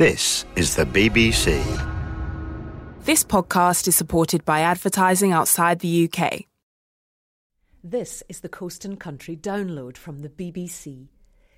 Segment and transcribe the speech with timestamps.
[0.00, 1.60] This is the BBC.
[3.04, 6.46] This podcast is supported by advertising outside the UK.
[7.84, 11.08] This is the Coast and Country download from the BBC.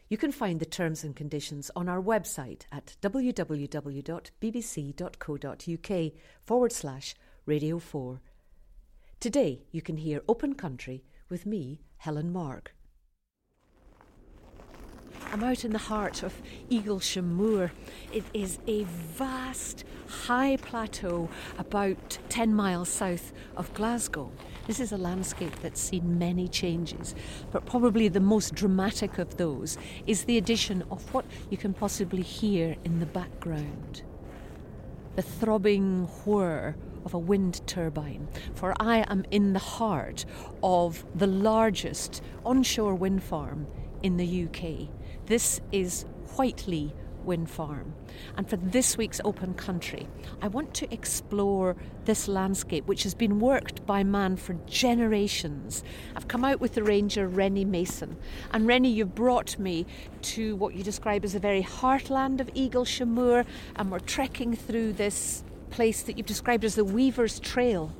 [0.08, 3.62] You can find the terms and conditions on our website at www.bbc.co.uk
[6.42, 7.14] forward slash
[7.46, 8.20] radio 4.
[9.20, 12.74] Today you can hear Open Country with me, Helen Mark.
[15.32, 17.72] I'm out in the heart of Eaglesham Moor.
[18.12, 24.30] It is a vast, high plateau about 10 miles south of Glasgow.
[24.66, 27.14] This is a landscape that's seen many changes,
[27.50, 32.20] but probably the most dramatic of those is the addition of what you can possibly
[32.20, 34.02] hear in the background
[35.16, 40.24] the throbbing whir of a wind turbine, for I am in the heart
[40.62, 43.66] of the largest onshore wind farm
[44.02, 44.88] in the UK.
[45.32, 46.04] This is
[46.36, 46.92] Whitelee
[47.24, 47.94] Wind Farm.
[48.36, 50.06] And for this week's Open Country,
[50.42, 51.74] I want to explore
[52.04, 55.84] this landscape which has been worked by man for generations.
[56.14, 58.18] I've come out with the ranger Rennie Mason.
[58.50, 59.86] And Rennie, you've brought me
[60.20, 63.46] to what you describe as the very heartland of Eaglesham Moor,
[63.76, 67.90] and we're trekking through this place that you've described as the Weaver's Trail.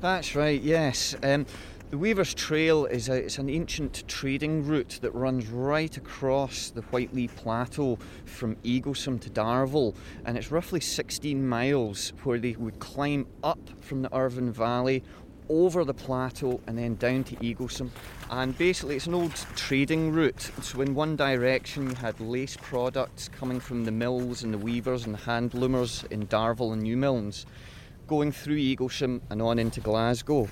[0.00, 1.14] That's right, yes.
[1.22, 1.46] Um,
[1.94, 6.82] the Weaver's Trail is a, it's an ancient trading route that runs right across the
[6.82, 13.28] Whitelee Plateau from Eaglesham to Darvel, and it's roughly 16 miles where they would climb
[13.44, 15.04] up from the Irvine Valley
[15.48, 17.90] over the plateau and then down to Eaglesham.
[18.28, 20.50] And basically, it's an old trading route.
[20.62, 25.06] So, in one direction, you had lace products coming from the mills and the weavers
[25.06, 27.44] and the hand loomers in Darvel and Newmilns,
[28.08, 30.48] going through Eaglesham and on into Glasgow.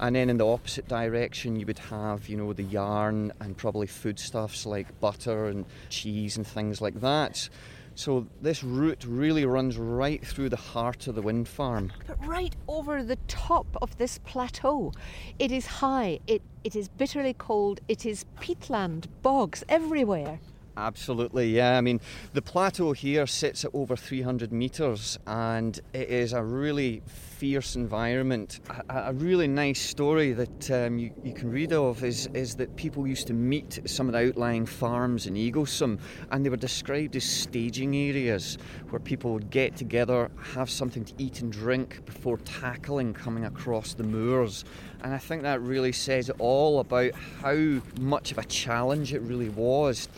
[0.00, 3.86] And then in the opposite direction, you would have, you know, the yarn and probably
[3.86, 7.48] foodstuffs like butter and cheese and things like that.
[7.96, 11.92] So this route really runs right through the heart of the wind farm.
[12.06, 14.92] But right over the top of this plateau,
[15.38, 20.40] it is high, it, it is bitterly cold, it is peatland, bogs everywhere.
[20.80, 21.76] Absolutely, yeah.
[21.76, 22.00] I mean,
[22.32, 28.60] the plateau here sits at over 300 metres and it is a really fierce environment.
[28.88, 32.74] A, a really nice story that um, you, you, can read of is, is that
[32.76, 35.98] people used to meet some of the outlying farms in Eaglesham
[36.30, 38.56] and they were described as staging areas
[38.88, 43.92] where people would get together, have something to eat and drink before tackling coming across
[43.92, 44.64] the moors.
[45.02, 49.20] And I think that really says it all about how much of a challenge it
[49.22, 50.08] really was.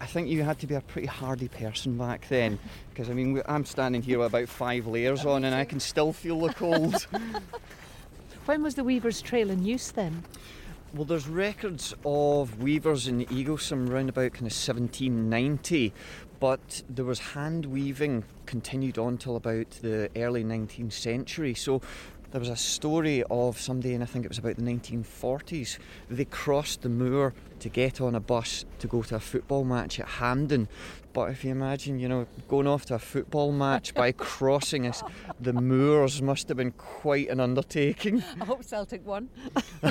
[0.00, 2.58] I think you had to be a pretty hardy person back then
[2.90, 6.12] because I mean I'm standing here with about five layers on and I can still
[6.12, 7.06] feel the cold.
[8.46, 10.24] when was the Weaver's Trail in use then?
[10.92, 15.92] Well, there's records of weavers in Eaglesham around about kind of 1790,
[16.40, 21.54] but there was hand weaving continued on till about the early 19th century.
[21.54, 21.80] So
[22.30, 25.78] there was a story of somebody, and I think it was about the 1940s.
[26.08, 29.98] They crossed the moor to get on a bus to go to a football match
[29.98, 30.68] at Hampden.
[31.12, 35.02] But if you imagine, you know, going off to a football match by crossing us,
[35.40, 38.22] the moors must have been quite an undertaking.
[38.40, 39.28] I hope Celtic won.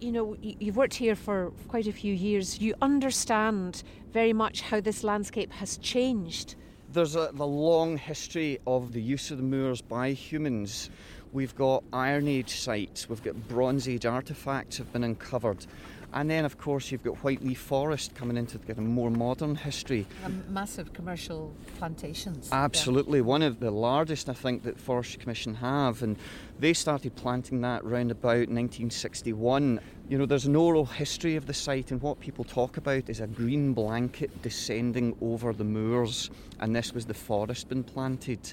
[0.00, 2.60] you know, you've worked here for quite a few years.
[2.60, 6.56] You understand very much how this landscape has changed
[6.92, 10.90] there's a, the long history of the use of the moors by humans.
[11.32, 15.64] We've got Iron Age sites, we've got Bronze Age artefacts have been uncovered.
[16.14, 20.06] And then, of course, you've got Whitelee Forest coming into the more modern history.
[20.24, 22.50] And massive commercial plantations.
[22.52, 23.24] Absolutely, yeah.
[23.24, 26.02] one of the largest, I think, that Forestry Commission have.
[26.02, 26.18] And
[26.58, 29.80] they started planting that around about 1961.
[30.10, 33.20] You know, there's an oral history of the site, and what people talk about is
[33.20, 36.30] a green blanket descending over the moors,
[36.60, 38.52] and this was the forest being planted.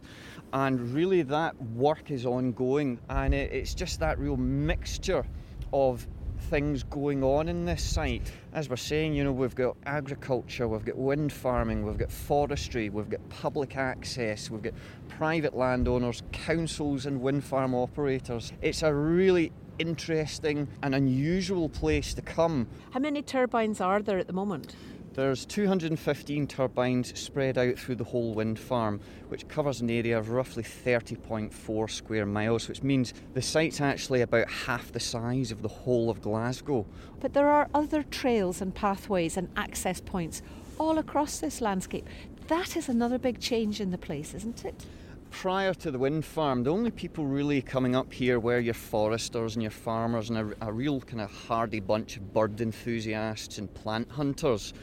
[0.54, 5.26] And really, that work is ongoing, and it's just that real mixture
[5.74, 6.08] of
[6.40, 8.32] things going on in this site.
[8.54, 12.90] As we're saying, you know, we've got agriculture, we've got wind farming, we've got forestry,
[12.90, 14.74] we've got public access, we've got
[15.08, 18.52] private landowners, councils, and wind farm operators.
[18.62, 22.68] It's a really interesting and unusual place to come.
[22.92, 24.76] How many turbines are there at the moment?
[25.14, 30.30] There's 215 turbines spread out through the whole wind farm, which covers an area of
[30.30, 35.68] roughly 30.4 square miles, which means the site's actually about half the size of the
[35.68, 36.86] whole of Glasgow.
[37.20, 40.42] But there are other trails and pathways and access points
[40.80, 42.08] all across this landscape.
[42.48, 44.86] That is another big change in the place, isn't it?
[45.32, 49.56] Prior to the wind farm, the only people really coming up here were your foresters
[49.56, 53.74] and your farmers and a, a real kind of hardy bunch of bird enthusiasts and
[53.74, 54.74] plant hunters.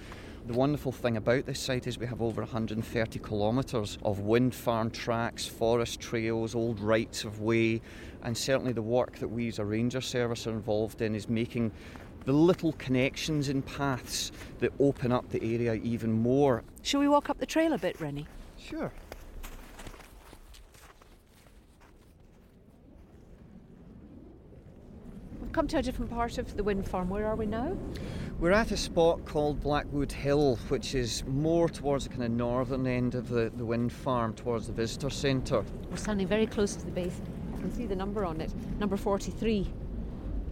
[0.46, 4.90] The wonderful thing about this site is we have over 130 kilometres of wind farm
[4.90, 7.82] tracks, forest trails, old rights of way,
[8.22, 11.72] and certainly the work that we as a ranger service are involved in is making
[12.26, 16.62] the little connections and paths that open up the area even more.
[16.82, 18.26] Shall we walk up the trail a bit, Rennie?
[18.58, 18.92] Sure.
[25.56, 27.08] Come to a different part of the wind farm.
[27.08, 27.74] Where are we now?
[28.40, 32.86] We're at a spot called Blackwood Hill, which is more towards the kind of northern
[32.86, 35.64] end of the, the wind farm, towards the visitor centre.
[35.90, 37.22] We're standing very close to the base.
[37.54, 39.66] I can see the number on it, number 43.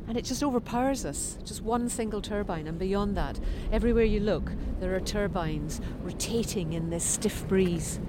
[0.08, 1.36] And it just overpowers us.
[1.44, 3.38] Just one single turbine, and beyond that,
[3.72, 8.00] everywhere you look, there are turbines rotating in this stiff breeze.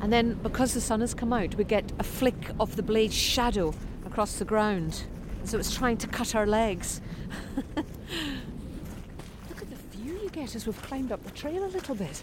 [0.00, 3.14] And then, because the sun has come out, we get a flick of the blade's
[3.14, 3.72] shadow
[4.04, 5.06] across the ground.
[5.46, 7.00] So it's trying to cut our legs.
[7.56, 7.86] look
[9.62, 12.20] at the view you get as we've climbed up the trail a little bit.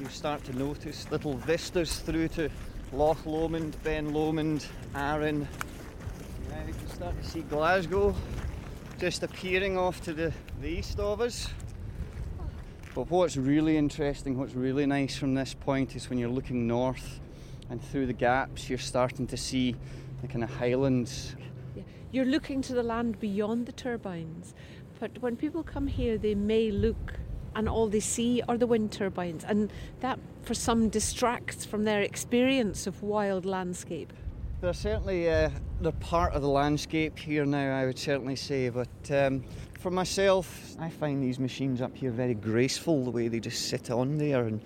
[0.00, 2.50] You start to notice little vistas through to
[2.92, 5.46] Loch Lomond, Ben Lomond, Arran.
[6.50, 8.12] Now you can start to see Glasgow
[8.98, 11.46] just appearing off to the, the east of us.
[12.92, 17.20] But what's really interesting, what's really nice from this point is when you're looking north
[17.70, 19.76] and through the gaps, you're starting to see
[20.22, 21.36] the kind of highlands.
[22.12, 24.54] You're looking to the land beyond the turbines,
[25.00, 27.14] but when people come here, they may look
[27.56, 32.02] and all they see are the wind turbines, and that for some distracts from their
[32.02, 34.12] experience of wild landscape.
[34.60, 35.50] They're certainly uh,
[35.80, 37.76] they're part of the landscape here now.
[37.76, 39.42] I would certainly say, but um,
[39.80, 43.04] for myself, I find these machines up here very graceful.
[43.04, 44.60] The way they just sit on there, and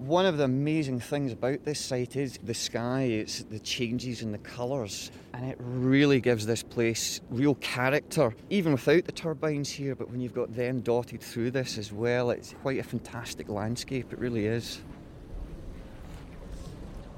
[0.00, 3.02] one of the amazing things about this site is the sky.
[3.02, 8.72] It's the changes in the colours, and it really gives this place real character, even
[8.72, 9.94] without the turbines here.
[9.94, 14.10] But when you've got them dotted through this as well, it's quite a fantastic landscape.
[14.10, 14.80] It really is.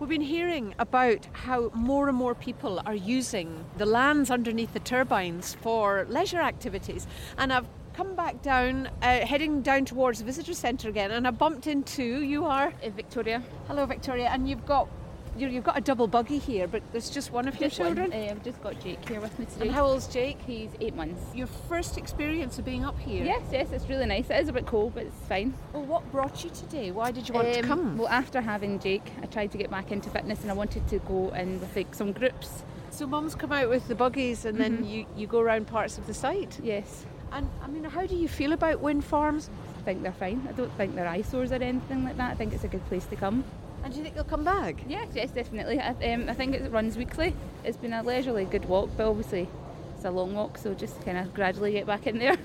[0.00, 4.80] We've been hearing about how more and more people are using the lands underneath the
[4.80, 7.06] turbines for leisure activities.
[7.38, 11.30] And I've come back down, uh, heading down towards the visitor centre again, and I
[11.30, 13.42] bumped into you are Uh, Victoria.
[13.68, 14.88] hello Victoria, and you've got
[15.34, 17.96] you you've got a double buggy here, but there's just one of your Just one.
[17.96, 18.12] children.
[18.12, 19.62] Uh, I've just got Jake here with me today.
[19.62, 20.36] And how old's Jake?
[20.46, 21.34] He's eight months.
[21.34, 23.24] Your first experience of being up here.
[23.24, 24.28] Yes, yes, it's really nice.
[24.28, 25.54] It is a bit cold, but it's fine.
[25.72, 26.90] Well, what brought you today?
[26.90, 27.96] Why did you want to Um, come?
[27.96, 30.98] Well, after having Jake, I tried to get back into fitness and I wanted to
[30.98, 32.62] go in with like some groups.
[32.90, 36.06] So mum's come out with the buggies, and then you you go around parts of
[36.06, 36.60] the site.
[36.62, 39.48] Yes, And I mean, how do you feel about wind farms?
[39.78, 40.46] I think they're fine.
[40.48, 42.30] I don't think they're eyesores or anything like that.
[42.30, 43.42] I think it's a good place to come.
[43.84, 44.76] And do you think you'll come back?
[44.86, 45.80] Yes, yes, definitely.
[45.80, 47.34] I, um, I think it runs weekly.
[47.64, 49.48] It's been a leisurely good walk, but obviously
[49.96, 52.36] it's a long walk, so just kind of gradually get back in there.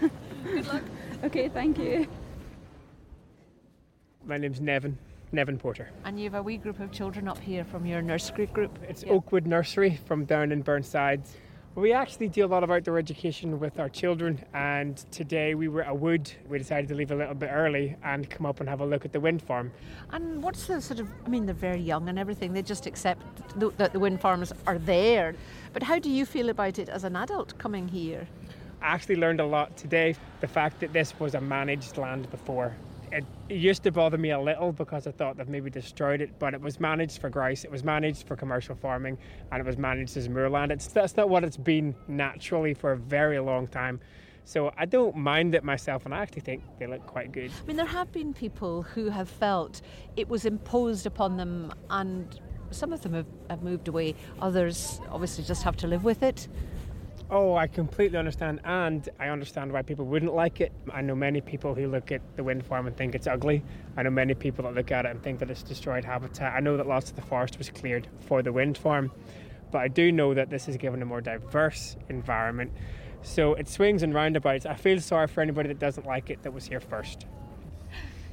[0.44, 0.82] good luck.
[1.22, 2.08] Okay, thank you.
[4.24, 4.98] My name's Nevin,
[5.32, 5.90] Nevin Porter.
[6.04, 8.76] And you have a wee group of children up here from your nursery group.
[8.88, 9.12] It's Yeah.
[9.12, 11.30] Oakwood Nursery from down in Burnsides.
[11.76, 15.82] We actually do a lot of outdoor education with our children, and today we were
[15.82, 16.28] at Wood.
[16.48, 19.04] We decided to leave a little bit early and come up and have a look
[19.04, 19.70] at the wind farm.
[20.10, 21.08] And what's the sort of?
[21.24, 22.52] I mean, they're very young and everything.
[22.52, 23.24] They just accept
[23.78, 25.36] that the wind farms are there.
[25.72, 28.26] But how do you feel about it as an adult coming here?
[28.82, 30.16] I actually learned a lot today.
[30.40, 32.74] The fact that this was a managed land before.
[33.12, 36.54] It, used to bother me a little because I thought they've maybe destroyed it, but
[36.54, 39.18] it was managed for grouse, it was managed for commercial farming,
[39.50, 40.70] and it was managed as moorland.
[40.70, 44.00] It's, that's not what it's been naturally for a very long time.
[44.44, 47.50] So I don't mind it myself, and I actually think they look quite good.
[47.62, 49.80] I mean, there have been people who have felt
[50.16, 52.40] it was imposed upon them, and
[52.70, 54.14] some of them have, have moved away.
[54.40, 56.48] Others obviously just have to live with it.
[57.32, 60.72] Oh, I completely understand, and I understand why people wouldn't like it.
[60.92, 63.62] I know many people who look at the wind farm and think it's ugly.
[63.96, 66.54] I know many people that look at it and think that it's destroyed habitat.
[66.54, 69.12] I know that lots of the forest was cleared for the wind farm,
[69.70, 72.72] but I do know that this has given a more diverse environment.
[73.22, 74.66] So it swings and roundabouts.
[74.66, 77.26] I feel sorry for anybody that doesn't like it that was here first.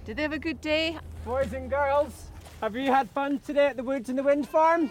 [0.06, 0.98] Did they have a good day?
[1.24, 4.90] Boys and girls, have you had fun today at the woods and the wind farm?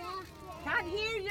[0.63, 1.31] Can't hear you.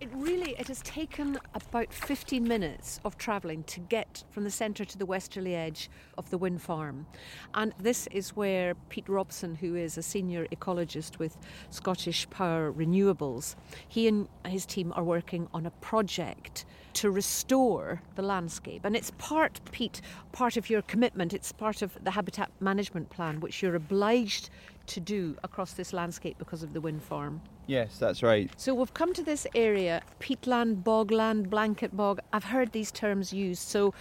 [0.00, 4.84] It really it has taken about 15 minutes of travelling to get from the centre
[4.84, 7.06] to the westerly edge of the wind farm.
[7.54, 11.38] And this is where Pete Robson, who is a senior ecologist with
[11.70, 13.56] Scottish Power Renewables,
[13.88, 18.84] he and his team are working on a project to restore the landscape.
[18.84, 23.40] And it's part, Pete, part of your commitment, it's part of the habitat management plan,
[23.40, 24.50] which you're obliged
[24.88, 27.40] to do across this landscape because of the wind farm.
[27.68, 28.50] Yes, that's right.
[28.56, 32.18] So we've come to this area, peatland, bogland, blanket bog.
[32.32, 33.68] I've heard these terms used.
[33.68, 33.92] So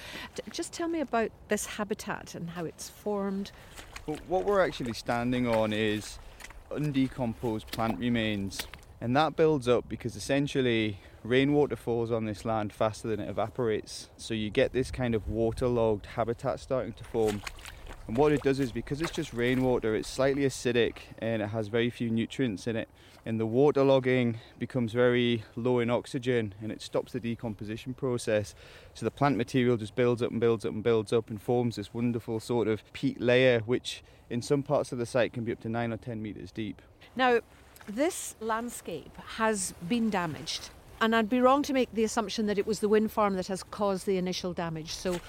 [0.51, 3.51] just tell me about this habitat and how it's formed.
[4.05, 6.17] Well, what we're actually standing on is
[6.71, 8.65] undecomposed plant remains.
[9.01, 14.09] And that builds up because essentially rainwater falls on this land faster than it evaporates.
[14.15, 17.41] So you get this kind of waterlogged habitat starting to form.
[18.07, 21.67] And what it does is because it's just rainwater, it's slightly acidic and it has
[21.67, 22.87] very few nutrients in it.
[23.25, 28.55] And the waterlogging becomes very low in oxygen and it stops the decomposition process.
[28.93, 31.75] So the plant material just builds up and builds up and builds up and forms
[31.75, 35.51] this wonderful sort of peat layer, which in some parts of the site can be
[35.51, 36.81] up to nine or ten meters deep.
[37.17, 37.41] Now,
[37.87, 40.69] this landscape has been damaged.
[40.99, 43.47] And I'd be wrong to make the assumption that it was the wind farm that
[43.47, 44.93] has caused the initial damage.
[44.95, 45.19] So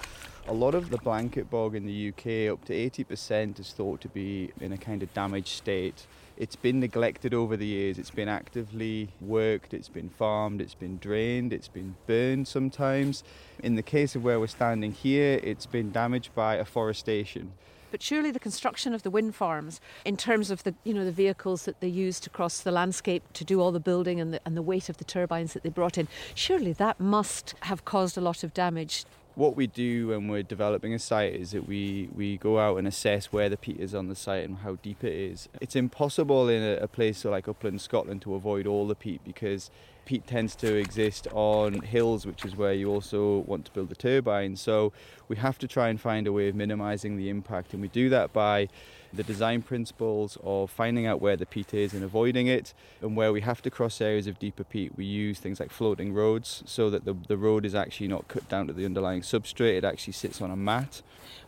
[0.47, 4.07] A lot of the blanket bog in the UK, up to 80%, is thought to
[4.07, 6.07] be in a kind of damaged state.
[6.37, 7.99] It's been neglected over the years.
[7.99, 13.23] It's been actively worked, it's been farmed, it's been drained, it's been burned sometimes.
[13.61, 17.51] In the case of where we're standing here, it's been damaged by afforestation.
[17.91, 21.11] But surely the construction of the wind farms, in terms of the you know the
[21.11, 24.39] vehicles that they used to cross the landscape to do all the building and the,
[24.45, 28.17] and the weight of the turbines that they brought in, surely that must have caused
[28.17, 29.05] a lot of damage.
[29.39, 32.85] What we do when we're developing a site is that we, we go out and
[32.85, 35.47] assess where the peat is on the site and how deep it is.
[35.61, 39.71] It's impossible in a, a place like upland Scotland to avoid all the peat because
[40.03, 43.95] peat tends to exist on hills, which is where you also want to build the
[43.95, 44.57] turbine.
[44.57, 44.91] So
[45.29, 48.09] we have to try and find a way of minimising the impact, and we do
[48.09, 48.67] that by
[49.13, 53.31] the design principles of finding out where the peat is and avoiding it, and where
[53.31, 56.89] we have to cross areas of deeper peat, we use things like floating roads so
[56.89, 60.13] that the, the road is actually not cut down to the underlying substrate, it actually
[60.13, 61.01] sits on a mat.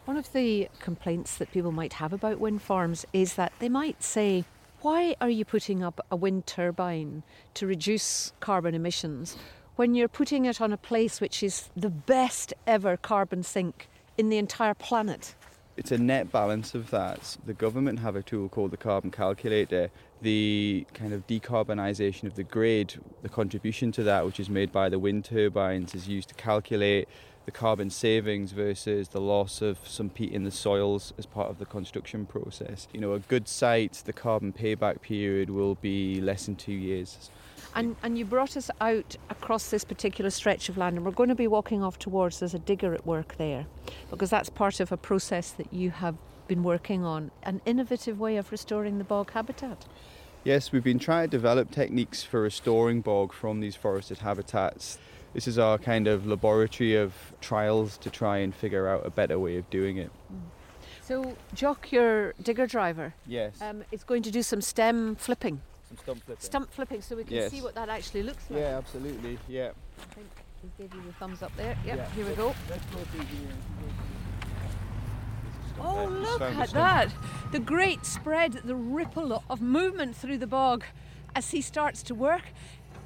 [0.06, 4.04] One of the complaints that people might have about wind farms is that they might
[4.04, 4.46] say,
[4.82, 7.22] why are you putting up a wind turbine
[7.54, 9.38] to reduce carbon emissions
[9.76, 13.88] when you're putting it on a place which is the best ever carbon sink
[14.18, 15.36] in the entire planet?
[15.78, 17.38] It's a net balance of that.
[17.46, 19.90] The government have a tool called the carbon calculator.
[20.22, 24.90] The kind of decarbonisation of the grid, the contribution to that, which is made by
[24.90, 27.08] the wind turbines, is used to calculate
[27.46, 31.58] the carbon savings versus the loss of some peat in the soils as part of
[31.58, 32.88] the construction process.
[32.94, 37.32] You know, a good site, the carbon payback period will be less than two years.
[37.74, 41.30] And, and you brought us out across this particular stretch of land, and we're going
[41.30, 43.66] to be walking off towards there's a digger at work there,
[44.10, 46.16] because that's part of a process that you have
[46.48, 49.86] been working on an innovative way of restoring the bog habitat.
[50.44, 54.98] Yes, we've been trying to develop techniques for restoring bog from these forested habitats.
[55.34, 59.40] This is our kind of laboratory of trials to try and figure out a better
[59.40, 60.12] way of doing it.
[61.04, 63.62] So, Jock, your digger driver, Yes.
[63.62, 65.62] um, is going to do some stem flipping,
[65.92, 66.42] Some stump flipping.
[66.44, 67.52] stump flipping, so we can Yes.
[67.52, 68.60] see what that actually looks like.
[68.62, 69.38] Yeah, absolutely.
[69.48, 69.72] Yeah.
[70.00, 70.28] I think
[70.62, 71.78] he gave you the thumbs up there.
[71.86, 72.10] Yep, Yeah.
[72.12, 72.56] here we go.
[72.70, 73.48] Let's go through here.
[75.80, 77.12] Oh, look at that!
[77.52, 80.84] The great spread, the ripple of movement through the bog
[81.36, 82.44] as he starts to work.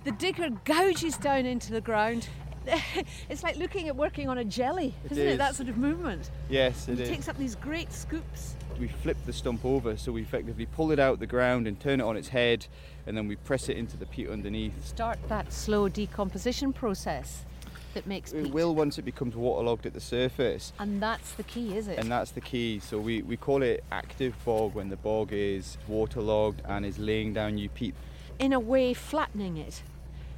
[0.04, 2.28] The digger gouges down into the ground.
[3.30, 5.32] it's like looking at working on a jelly, isn't it?
[5.34, 5.38] is.
[5.38, 6.30] That sort of movement.
[6.50, 7.10] Yes, it he is.
[7.10, 8.56] takes up these great scoops.
[8.80, 12.02] We flip the stump over, so we effectively pull it out the ground and turn
[12.02, 12.68] it on its head,
[13.08, 14.86] and then we press it into the peat underneath.
[14.86, 17.46] Start that slow decomposition process
[17.94, 18.54] that makes It peat.
[18.54, 20.74] will once it becomes waterlogged at the surface.
[20.78, 21.98] And that's the key, is it?
[22.00, 22.80] And that's the key.
[22.80, 27.34] So we, we call it active bog when the bog is waterlogged and is laying
[27.34, 27.96] down new peat.
[28.40, 29.82] in a way flattening it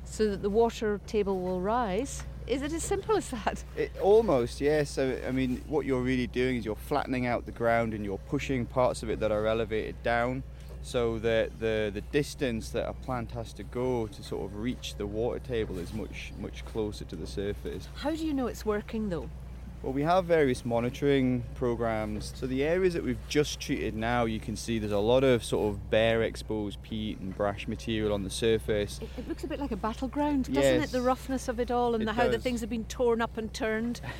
[0.05, 2.23] so that the water table will rise.
[2.47, 3.63] Is it as simple as that?
[3.75, 4.97] It, almost, yes.
[4.97, 8.17] I, I mean, what you're really doing is you're flattening out the ground and you're
[8.17, 10.43] pushing parts of it that are elevated down
[10.81, 14.95] so that the, the distance that a plant has to go to sort of reach
[14.95, 17.89] the water table is much, much closer to the surface.
[17.95, 19.29] How do you know it's working though?
[19.87, 22.33] Well, we have various monitoring programs.
[22.35, 25.45] So the areas that we've just treated now, you can see there's a lot of
[25.45, 28.99] sort of bare exposed peat and brash material on the surface.
[29.01, 30.89] It, it looks a bit like a battleground, doesn't Yes.
[30.89, 30.91] it?
[30.91, 33.37] The roughness of it all and It the, how the things have been torn up
[33.37, 34.01] and turned.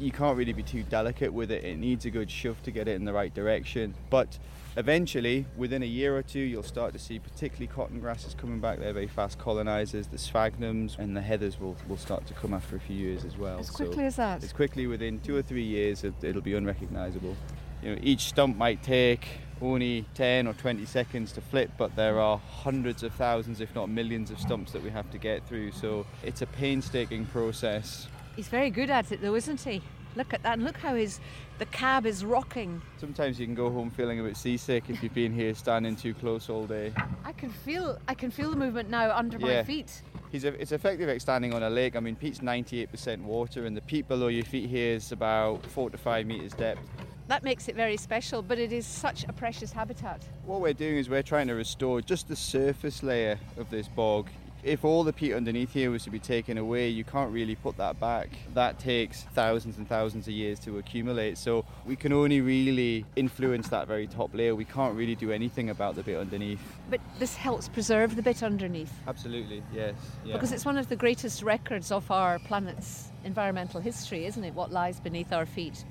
[0.00, 1.62] You can't really be too delicate with it.
[1.62, 3.94] It needs a good shove to get it in the right direction.
[4.10, 4.40] But
[4.76, 8.78] eventually, within a year or two, you'll start to see particularly cotton grasses coming back.
[8.78, 10.06] They're very fast colonizers.
[10.06, 13.36] The sphagnums and the heathers will, will start to come after a few years as
[13.36, 13.58] well.
[13.60, 14.42] as So quickly as that.
[14.42, 17.36] As quickly within two or three years, it, it'll be unrecognizable.
[17.82, 19.28] You know, each stump might take
[19.60, 23.88] only 10 or 20 seconds to flip, but there are hundreds of thousands, if not
[23.88, 25.72] millions, of stumps that we have to get through.
[25.72, 28.08] So it's a painstaking process.
[28.36, 29.82] He's very good at it though, isn't he?
[30.16, 31.20] Look at that, and look how his
[31.58, 32.80] the cab is rocking.
[32.98, 36.14] Sometimes you can go home feeling a bit seasick if you've been here standing too
[36.14, 36.92] close all day.
[37.24, 40.02] I can feel I can feel the movement now under my feet.
[40.30, 41.94] He's a, it's effective like standing on a lake.
[41.94, 45.90] I mean, peat's 98% water, and the peat below your feet here is about four
[45.90, 46.80] to five metres depth.
[47.28, 50.22] That makes it very special, but it is such a precious habitat.
[50.44, 54.28] What we're doing is we're trying to restore just the surface layer of this bog.
[54.64, 57.76] If all the peat underneath here was to be taken away, you can't really put
[57.76, 58.30] that back.
[58.54, 61.36] That takes thousands and thousands of years to accumulate.
[61.36, 64.54] So we can only really influence that very top layer.
[64.54, 66.62] We can't really do anything about the bit underneath.
[66.88, 69.94] But this helps preserve the bit underneath Absolutely, yes.
[70.24, 70.32] Yeah.
[70.32, 74.54] because it's one of the greatest records of our planet's environmental history, isn't it?
[74.54, 75.84] What lies beneath our feet.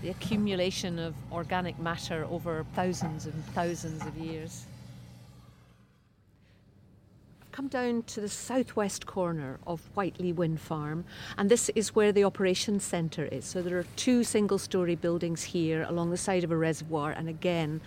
[0.00, 4.66] The accumulation of organic matter over thousands and thousands of years.
[7.56, 11.06] Come down to the southwest corner of Whitelee Wind Farm,
[11.38, 13.46] and this is where the operations centre is.
[13.46, 17.30] So there are two single story buildings here along the side of a reservoir, and
[17.30, 17.80] again,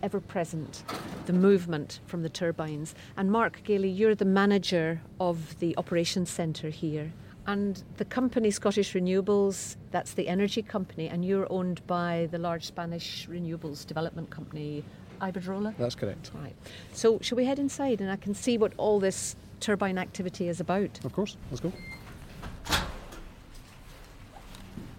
[0.00, 0.84] ever present
[1.26, 2.94] the movement from the turbines.
[3.16, 7.12] And Mark Gailey, you're the manager of the operations centre here.
[7.48, 12.64] And the company Scottish Renewables, that's the energy company, and you're owned by the large
[12.64, 14.84] Spanish renewables development company,
[15.20, 15.74] Iberdrola?
[15.78, 16.30] That's correct.
[16.34, 16.54] Right.
[16.92, 20.60] So, shall we head inside and I can see what all this turbine activity is
[20.60, 21.00] about?
[21.04, 21.72] Of course, let's go.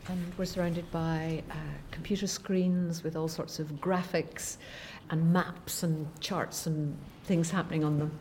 [0.10, 1.56] And we're surrounded by uh,
[1.92, 4.56] computer screens with all sorts of graphics
[5.10, 8.18] and maps and charts and things happening on them.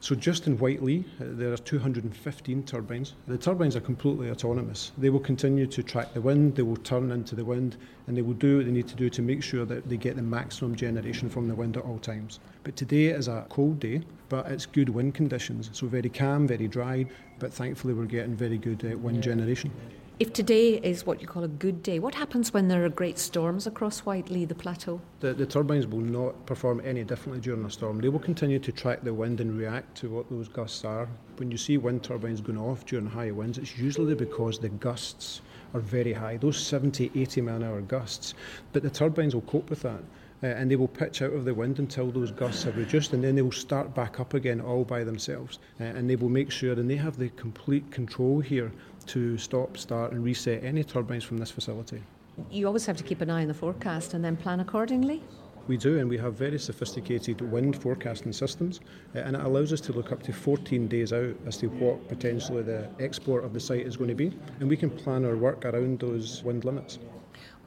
[0.00, 3.14] So just in Whitelee, uh, there are 215 turbines.
[3.26, 4.92] The turbines are completely autonomous.
[4.96, 7.76] They will continue to track the wind, they will turn into the wind,
[8.06, 10.14] and they will do what they need to do to make sure that they get
[10.14, 12.38] the maximum generation from the wind at all times.
[12.62, 15.70] But today is a cold day, but it's good wind conditions.
[15.72, 17.06] So very calm, very dry,
[17.40, 19.72] but thankfully we're getting very good uh, wind generation.
[20.20, 23.20] If today is what you call a good day, what happens when there are great
[23.20, 25.00] storms across Whitelee, the plateau?
[25.20, 28.00] The, the turbines will not perform any differently during a storm.
[28.00, 31.08] They will continue to track the wind and react to what those gusts are.
[31.36, 35.40] When you see wind turbines going off during high winds, it's usually because the gusts
[35.72, 38.34] are very high, those 70, 80 mile an hour gusts.
[38.72, 40.02] But the turbines will cope with that.
[40.42, 43.24] Uh, and they will pitch out of the wind until those gusts have reduced, and
[43.24, 45.58] then they will start back up again all by themselves.
[45.80, 48.70] Uh, and they will make sure, and they have the complete control here
[49.06, 52.02] to stop, start, and reset any turbines from this facility.
[52.50, 55.22] You always have to keep an eye on the forecast and then plan accordingly.
[55.66, 58.80] We do, and we have very sophisticated wind forecasting systems,
[59.14, 62.08] uh, and it allows us to look up to 14 days out as to what
[62.08, 65.36] potentially the export of the site is going to be, and we can plan our
[65.36, 66.98] work around those wind limits.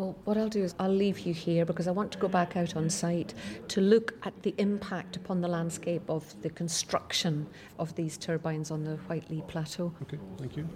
[0.02, 2.58] Well, what I'll do is I'll leave you here because I want to go back
[2.58, 3.36] out on site
[3.68, 7.46] to look at the impact upon the landscape of the construction
[7.78, 9.94] of these turbines on the Whitelee Plateau.
[10.02, 10.68] Okay, thank you.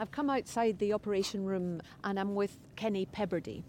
[0.00, 3.62] I've come outside the operation room and I'm with Kenny Peberdy.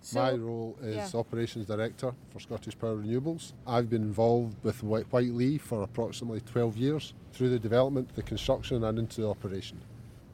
[0.00, 1.20] So, My role is yeah.
[1.20, 3.52] Operations Director for Scottish Power Renewables.
[3.64, 8.82] I've been involved with White Whitelee for approximately 12 years through the development, the construction
[8.82, 9.80] and into the operation.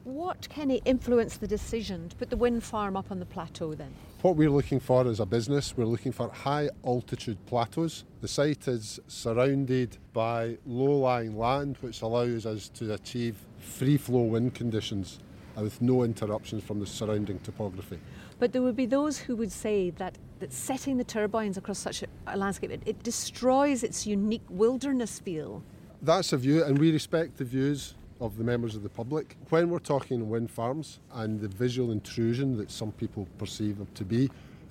[0.04, 3.92] What, Kenny, influenced the decision to put the wind farm up on the plateau then?
[4.20, 8.04] What we're looking for as a business, we're looking for high altitude plateaus.
[8.20, 14.22] The site is surrounded by low lying land which allows us to achieve free flow
[14.22, 15.18] wind conditions
[15.56, 17.98] with no interruptions from the surrounding topography.
[18.38, 22.02] But there would be those who would say that, that setting the turbines across such
[22.02, 25.62] a, a landscape, it, it destroys its unique wilderness feel.
[26.02, 29.37] That's a view, and we respect the views of the members of the public.
[29.50, 34.05] When we're talking wind farms and the visual intrusion that some people perceive them to
[34.05, 34.31] be,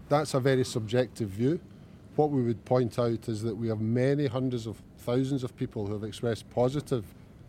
[0.10, 1.60] that's a very subjective view.
[2.16, 5.88] What we would point out is that we have many hundreds of thousands of people
[5.88, 7.04] who have expressed positive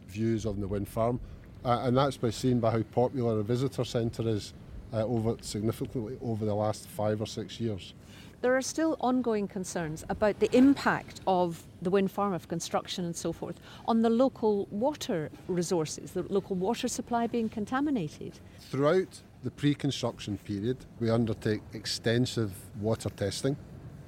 [0.08, 1.20] views on the wind farm,
[1.64, 4.54] uh, and that's by seen by how popular a visitor centre is
[4.92, 7.94] uh, over significantly over the last five or six years.
[8.44, 13.16] There are still ongoing concerns about the impact of the wind farm, of construction and
[13.16, 18.38] so forth, on the local water resources, the local water supply being contaminated.
[18.60, 22.52] Throughout the pre construction period, we undertake extensive
[22.82, 23.56] water testing,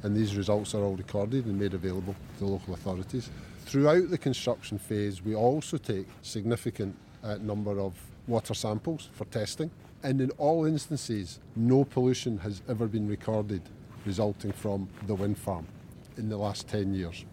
[0.03, 3.31] and these results are all recorded and made available to local authorities.
[3.65, 6.95] Throughout the construction phase, we also take significant
[7.25, 7.95] uh, number of
[8.27, 9.71] water samples for testing,
[10.03, 13.63] and in all instances, no pollution has ever been recorded
[14.07, 15.67] resulting from the wind farm
[16.17, 17.25] in the last 10 years.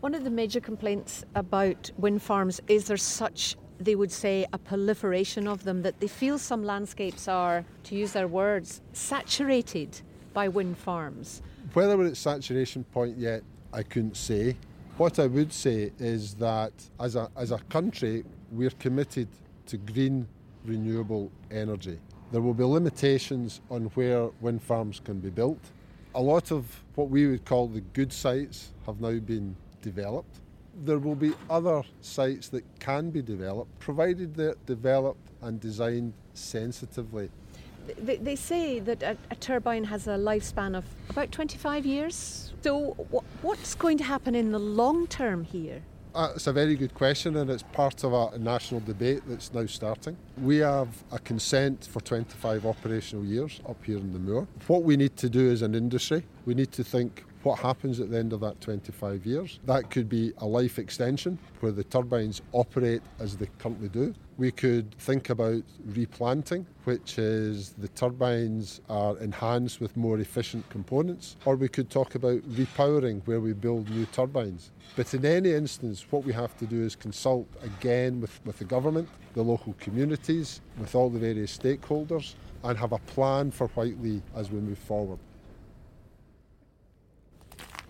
[0.00, 4.58] One of the major complaints about wind farms is there's such, they would say, a
[4.58, 10.00] proliferation of them that they feel some landscapes are, to use their words, saturated
[10.32, 11.42] by wind farms.
[11.74, 14.56] Whether we're at saturation point yet, I couldn't say.
[14.98, 19.28] What I would say is that as a, as a country, we're committed
[19.66, 20.26] to green
[20.64, 21.98] renewable energy.
[22.30, 25.60] There will be limitations on where wind farms can be built.
[26.14, 30.40] A lot of what we would call the good sites have now been developed.
[30.84, 37.30] There will be other sites that can be developed, provided they're developed and designed sensitively.
[37.98, 42.52] They, they say that a, a, turbine has a lifespan of about 25 years.
[42.62, 45.82] So, wh- what's going to happen in the long term here?
[46.16, 50.16] It's a very good question, and it's part of a national debate that's now starting.
[50.40, 54.48] We have a consent for 25 operational years up here in the moor.
[54.66, 58.10] What we need to do as an industry, we need to think what happens at
[58.10, 59.60] the end of that 25 years.
[59.66, 64.14] That could be a life extension where the turbines operate as they currently do.
[64.36, 71.36] We could think about replanting, which is the turbines are enhanced with more efficient components,
[71.44, 74.70] or we could talk about repowering where we build new turbines.
[74.94, 78.64] But in any instance, what we have to do is consult again with, with the
[78.64, 84.22] government, the local communities, with all the various stakeholders, and have a plan for Whitelee
[84.34, 85.18] as we move forward.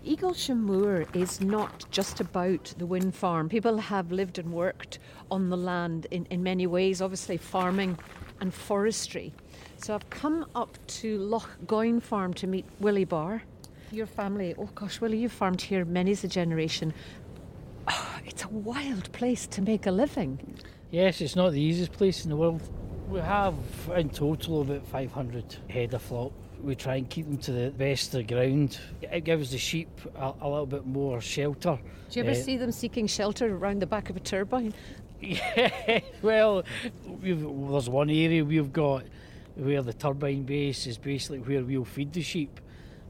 [0.05, 3.49] Eaglesham Moor is not just about the wind farm.
[3.49, 4.97] People have lived and worked
[5.29, 7.99] on the land in, in many ways, obviously farming
[8.39, 9.33] and forestry.
[9.75, 13.43] So I've come up to Loch Goyne Farm to meet Willie Barr.
[13.91, 16.93] Your family, oh gosh, Willie, you've farmed here many's a generation.
[17.89, 20.39] Oh, it's a wild place to make a living.
[20.91, 22.61] Yes, it's not the easiest place in the world.
[23.09, 23.55] We have
[23.93, 26.31] in total about 500 head of flock
[26.63, 28.79] we try and keep them to the best of the ground.
[29.01, 31.79] It gives the sheep a, a little bit more shelter.
[32.09, 34.73] Do you ever uh, see them seeking shelter around the back of a turbine?
[35.21, 36.63] Yeah, well,
[37.21, 39.03] there's one area we've got
[39.55, 42.61] where the turbine base is basically where we'll feed the sheep.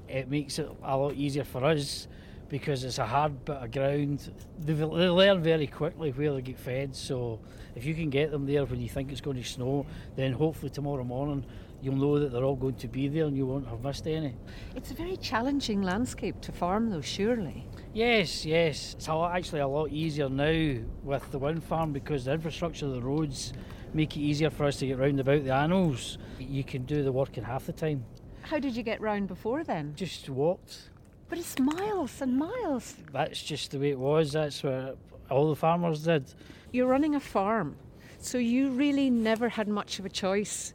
[0.08, 2.08] It makes it a lot easier for us
[2.50, 4.32] because it's a hard bit of ground.
[4.60, 7.40] They, they learn very quickly where they get fed, so
[7.76, 9.86] if you can get them there when you think it's going to snow,
[10.16, 11.46] then hopefully tomorrow morning
[11.82, 14.36] you'll know that they're all going to be there and you won't have missed any.
[14.76, 17.68] It's a very challenging landscape to farm, though, surely.
[17.94, 18.96] Yes, yes.
[18.98, 23.02] It's actually a lot easier now with the wind farm because the infrastructure of the
[23.02, 23.54] roads
[23.94, 26.18] make it easier for us to get round about the annals.
[26.38, 28.06] You can do the work in half the time.
[28.42, 29.94] How did you get round before then?
[29.96, 30.90] Just walked.
[31.28, 32.96] But it's miles and miles.
[33.12, 34.32] That's just the way it was.
[34.32, 34.98] That's what
[35.30, 36.34] all the farmers did.
[36.72, 37.76] You're running a farm,
[38.20, 40.74] so you really never had much of a choice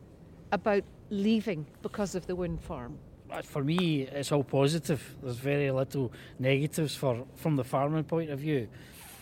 [0.53, 2.99] about leaving because of the wind farm?
[3.31, 5.17] Uh, for me, it's all positive.
[5.23, 8.69] There's very little negatives for from the farming point of view.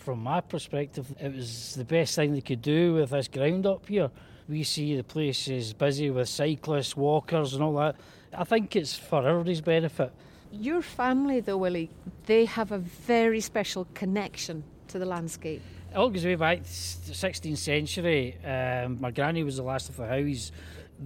[0.05, 3.87] From my perspective, it was the best thing they could do with this ground up
[3.89, 4.11] here.
[4.49, 7.97] We see the place is busy with cyclists, walkers, and all that.
[8.37, 10.13] I think it's for everybody's benefit.
[10.51, 11.89] Your family, though, Willie,
[12.27, 15.63] they have a very special connection to the landscape.
[15.91, 18.37] It all goes way back to the 16th century.
[18.45, 20.51] Um, my granny was the last of the Howies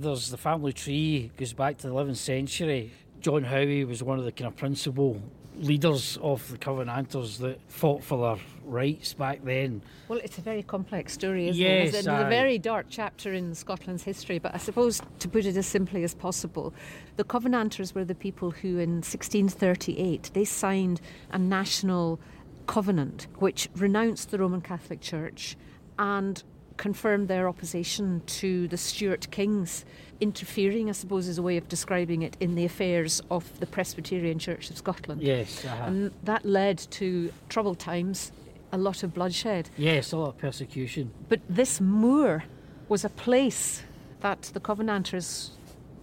[0.01, 2.93] there's the family tree goes back to the 11th century.
[3.21, 5.21] John Howie was one of the kind of principal
[5.59, 9.81] leaders of the Covenanters that fought for their rights back then.
[10.09, 11.99] Well, it's a very complex story, isn't yes, it?
[11.99, 15.57] It's a, a very dark chapter in Scotland's history, but I suppose to put it
[15.57, 16.75] as simply as possible,
[17.17, 22.21] the Covenanters were the people who in 1638 they signed a national
[22.67, 25.57] covenant which renounced the Roman Catholic Church
[25.99, 26.43] and
[26.77, 29.85] confirmed their opposition to the Stuart kings
[30.21, 34.39] interfering, I suppose, is a way of describing it, in the affairs of the Presbyterian
[34.39, 35.23] Church of Scotland.
[35.23, 35.65] Yes.
[35.65, 35.85] Uh-huh.
[35.85, 38.33] And that led to troubled times,
[38.73, 39.71] a lot of bloodshed.
[39.77, 41.11] Yes, a lot of persecution.
[41.29, 42.45] But this moor
[42.89, 43.83] was a place
[44.21, 45.51] that the Covenanters,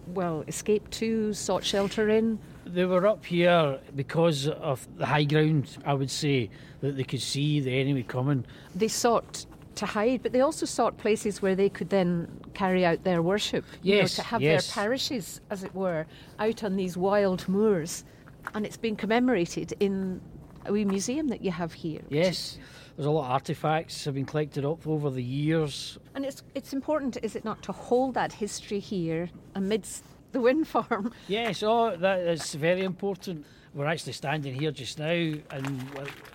[0.06, 2.38] well, escaped to, sought shelter in.
[2.66, 7.20] They were up here because of the high ground, I would say, that they could
[7.20, 8.44] see the enemy coming.
[8.74, 9.44] They sought
[9.76, 13.64] to hide, but they also sought places where they could then carry out their worship.
[13.82, 14.66] Yes, know, to have yes.
[14.66, 16.06] their parishes, as it were,
[16.38, 18.04] out on these wild moors.
[18.54, 20.20] And it's been commemorated in
[20.66, 22.02] a wee museum that you have here.
[22.08, 22.58] Yes.
[22.96, 25.98] There's a lot of artefacts have been collected up over the years.
[26.14, 30.68] And it's it's important, is it not, to hold that history here amidst the wind
[30.68, 31.12] farm?
[31.28, 33.44] Yes, oh, that is very important.
[33.74, 35.84] We're actually standing here just now and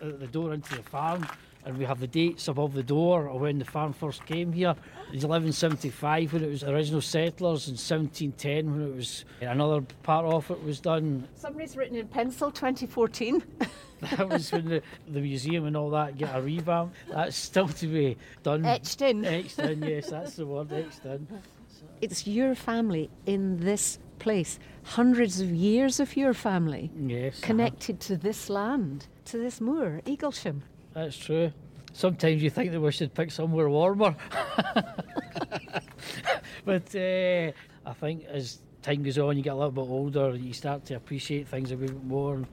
[0.02, 1.26] at the door into the farm
[1.70, 4.76] and we have the dates above the door of when the farm first came here.
[5.14, 10.50] It's 1175 when it was original settlers, and 1710 when it was another part of
[10.50, 11.28] it was done.
[11.36, 13.44] Somebody's written in pencil 2014.
[14.02, 16.94] that was when the, the museum and all that get a revamp.
[17.08, 18.66] That's still to be done.
[18.66, 19.24] Etched in.
[19.24, 21.28] Etched in, yes, that's the word, etched in.
[22.02, 28.08] It's your family in this place, hundreds of years of your family yes, connected uh-huh.
[28.08, 30.62] to this land, to this moor, Eaglesham.
[31.00, 31.54] That's true.
[31.94, 34.18] Sometimes you think that we should pick somewhere warmer.
[36.66, 37.52] but uh,
[37.86, 40.96] I think as time goes on, you get a little bit older, you start to
[40.96, 42.44] appreciate things a bit more.